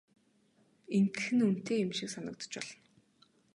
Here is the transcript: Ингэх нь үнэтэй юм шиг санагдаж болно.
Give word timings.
Ингэх 0.97 1.27
нь 1.35 1.45
үнэтэй 1.47 1.77
юм 1.85 1.91
шиг 1.97 2.09
санагдаж 2.13 2.53
болно. 2.59 2.75